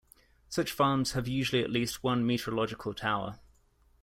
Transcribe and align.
Such 0.49 0.71
farms 0.71 1.11
have 1.11 1.27
usually 1.27 1.63
at 1.63 1.69
least 1.69 2.01
one 2.03 2.25
meteorological 2.25 2.95
tower. 2.95 3.39